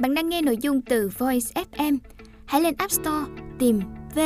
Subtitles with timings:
[0.00, 1.98] Bạn đang nghe nội dung từ Voice FM.
[2.44, 3.80] Hãy lên App Store, tìm
[4.14, 4.18] V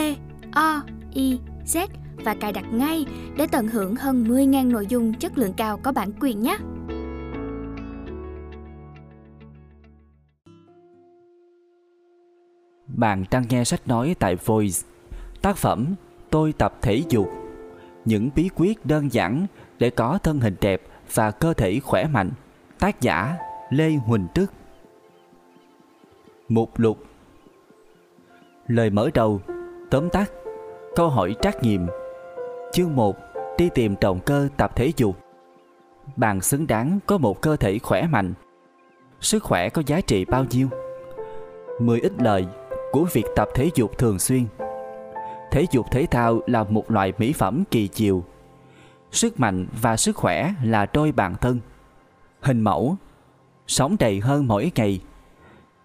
[0.52, 0.82] O
[1.14, 1.86] I Z
[2.24, 5.92] và cài đặt ngay để tận hưởng hơn 10.000 nội dung chất lượng cao có
[5.92, 6.56] bản quyền nhé.
[12.86, 14.78] Bạn đang nghe sách nói tại Voice.
[15.42, 15.94] Tác phẩm
[16.30, 17.28] Tôi tập thể dục.
[18.04, 19.46] Những bí quyết đơn giản
[19.78, 20.82] để có thân hình đẹp
[21.14, 22.30] và cơ thể khỏe mạnh.
[22.78, 23.36] Tác giả
[23.70, 24.46] Lê Huỳnh Đức.
[26.48, 26.98] Mục lục.
[28.66, 29.40] Lời mở đầu,
[29.90, 30.30] Tóm tắt,
[30.96, 31.86] Câu hỏi trắc nghiệm.
[32.72, 33.16] Chương 1
[33.58, 35.16] Đi tìm trọng cơ tập thể dục.
[36.16, 38.34] Bạn xứng đáng có một cơ thể khỏe mạnh.
[39.20, 40.68] Sức khỏe có giá trị bao nhiêu?
[41.80, 42.46] 10 ít lời
[42.92, 44.46] của việc tập thể dục thường xuyên.
[45.50, 48.24] Thể dục thể thao là một loại mỹ phẩm kỳ diệu.
[49.10, 51.60] Sức mạnh và sức khỏe là đôi bản thân.
[52.40, 52.96] Hình mẫu,
[53.66, 55.00] Sống đầy hơn mỗi ngày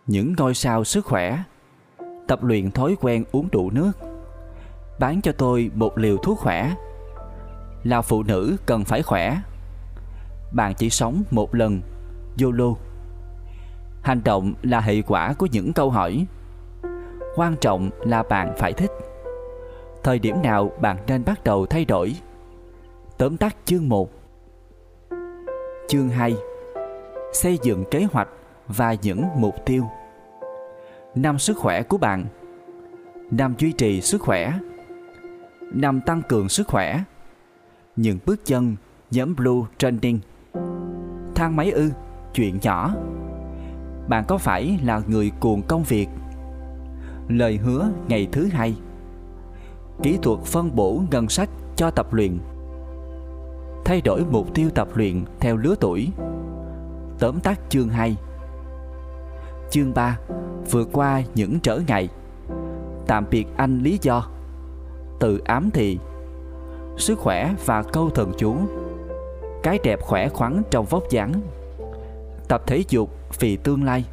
[0.10, 1.40] những ngôi sao sức khỏe.
[2.28, 3.92] Tập luyện thói quen uống đủ nước.
[5.00, 6.76] Bán cho tôi một liều thuốc khỏe.
[7.84, 9.38] Là phụ nữ cần phải khỏe.
[10.52, 11.82] Bạn chỉ sống một lần,
[12.42, 12.74] YOLO.
[14.02, 16.26] Hành động là hệ quả của những câu hỏi.
[17.36, 18.92] Quan trọng là bạn phải thích.
[20.04, 22.16] Thời điểm nào bạn nên bắt đầu thay đổi?
[23.18, 24.10] Tóm tắt chương 1
[25.88, 26.36] chương 2
[27.34, 28.28] xây dựng kế hoạch
[28.68, 29.86] và những mục tiêu
[31.22, 32.26] năm sức khỏe của bạn.
[33.32, 34.54] Năm duy trì sức khỏe.
[35.74, 37.04] Năm tăng cường sức khỏe.
[37.96, 38.76] Những bước chân,
[39.12, 40.20] nhóm Blue training
[41.36, 41.92] thang máy ư,
[42.34, 42.96] chuyện nhỏ.
[44.08, 46.08] Bạn có phải là người cuồng công việc?
[47.28, 48.76] Lời hứa ngày thứ hai.
[50.04, 52.38] Kỹ thuật phân bổ ngân sách cho tập luyện.
[53.86, 56.10] Thay đổi mục tiêu tập luyện theo lứa tuổi.
[57.20, 58.18] Tóm tắt chương 2
[59.70, 60.18] chương 3
[60.72, 62.10] vượt qua những trở ngại.
[63.08, 64.28] Tạm biệt anh lý do.
[65.20, 66.00] Tự ám thị.
[66.98, 68.56] Sức khỏe và câu thần chú.
[69.64, 71.34] Cái đẹp khỏe khoắn trong vóc dáng.
[72.48, 74.06] Tập thể dục vì tương lai.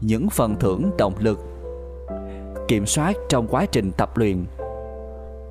[0.00, 1.38] Những phần thưởng động lực.
[2.68, 4.44] Kiểm soát trong quá trình tập luyện.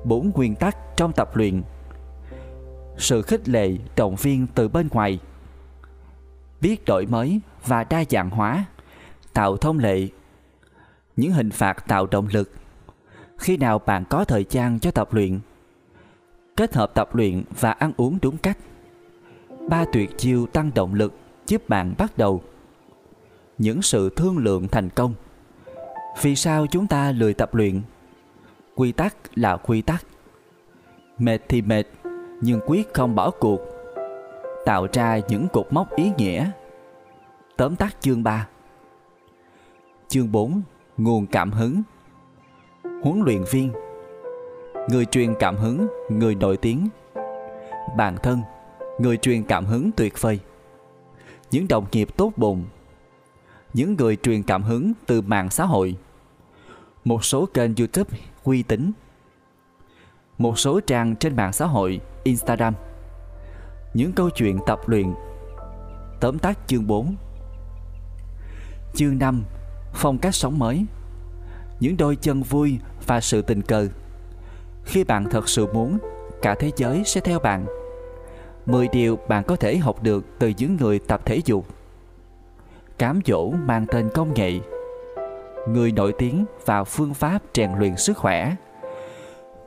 [0.04, 1.62] Bốn nguyên tắc trong tập luyện.
[2.96, 5.18] Sự khích lệ động viên từ bên ngoài.
[6.60, 8.64] Biết đổi mới và đa dạng hóa
[9.38, 10.08] tạo thông lệ,
[11.16, 12.52] những hình phạt tạo động lực.
[13.36, 15.38] Khi nào bạn có thời gian cho tập luyện,
[16.56, 18.58] kết hợp tập luyện và ăn uống đúng cách,
[19.68, 21.14] ba tuyệt chiêu tăng động lực
[21.46, 22.42] giúp bạn bắt đầu.
[23.58, 25.14] Những sự thương lượng thành công.
[26.22, 27.80] Vì sao chúng ta lười tập luyện?
[28.74, 30.04] Quy tắc là quy tắc.
[31.18, 31.84] Mệt thì mệt,
[32.40, 33.60] nhưng quyết không bỏ cuộc.
[34.64, 36.50] Tạo ra những cột mốc ý nghĩa.
[37.56, 38.48] Tóm tắt chương 3
[40.08, 40.62] Chương 4
[40.96, 41.82] Nguồn cảm hứng.
[42.82, 43.72] Huấn luyện viên.
[44.88, 46.88] Người truyền cảm hứng, người nổi tiếng.
[47.96, 48.42] Bản thân
[48.98, 50.40] Người truyền cảm hứng tuyệt vời.
[51.50, 52.64] Những đồng nghiệp tốt bụng.
[53.74, 55.96] Những người truyền cảm hứng từ mạng xã hội.
[57.04, 58.92] Một số kênh youtube uy tín.
[60.38, 62.74] Một số trang trên mạng xã hội Instagram.
[63.94, 65.14] Những câu chuyện tập luyện.
[66.20, 67.16] Tóm tắt chương 4
[68.94, 69.44] Chương 5
[69.92, 70.86] phong cách sống mới,
[71.80, 73.88] những đôi chân vui và sự tình cờ.
[74.84, 75.98] Khi bạn thật sự muốn,
[76.42, 77.66] cả thế giới sẽ theo bạn.
[78.66, 81.66] 10 điều bạn có thể học được từ những người tập thể dục.
[82.98, 84.60] Cám dỗ mang tên công nghệ.
[85.68, 88.54] Người nổi tiếng và phương pháp rèn luyện sức khỏe.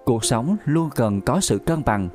[0.05, 2.09] Cuộc sống luôn cần có sự cân bằng.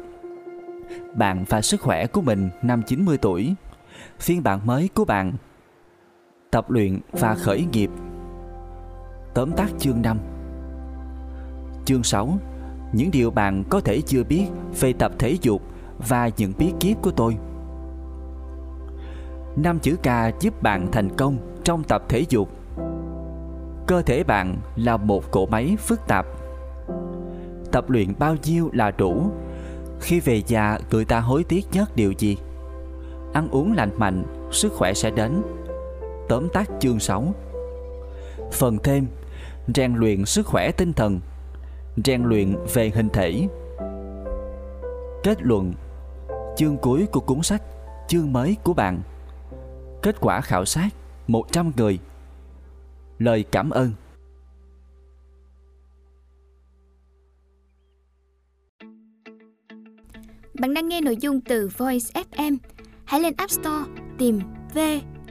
[1.14, 3.54] Bạn và sức khỏe của mình năm 90 tuổi,
[4.18, 5.32] phiên bản mới của bạn
[6.56, 7.90] tập luyện và khởi nghiệp.
[9.34, 10.18] Tóm tắt chương 5
[11.84, 12.38] Chương 6
[12.92, 14.46] Những điều bạn có thể chưa biết
[14.80, 15.62] về tập thể dục
[16.08, 17.36] và những bí kíp của tôi.
[19.56, 22.48] Năm chữ K giúp bạn thành công trong tập thể dục.
[23.86, 26.26] Cơ thể bạn là một cỗ máy phức tạp.
[27.72, 29.30] Tập luyện bao nhiêu là đủ.
[30.00, 32.36] Khi về già, người ta hối tiếc nhất điều gì?
[33.32, 35.42] Ăn uống lành mạnh, Sức khỏe sẽ đến.
[36.28, 37.34] Tóm tắt chương 6
[38.52, 39.06] Phần thêm,
[39.74, 41.20] Rèn luyện sức khỏe tinh thần,
[42.04, 43.48] Rèn luyện về hình thể.
[45.22, 45.72] Kết luận,
[46.56, 47.62] Chương cuối của cuốn sách,
[48.08, 49.00] Chương mới của bạn.
[50.02, 50.88] Kết quả khảo sát
[51.26, 51.98] 100 người.
[53.18, 53.92] Lời cảm ơn.
[60.60, 62.56] Bạn đang nghe nội dung từ Voice FM
[63.04, 63.84] Hãy lên App Store
[64.18, 64.40] tìm
[64.74, 64.78] V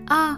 [0.07, 0.38] O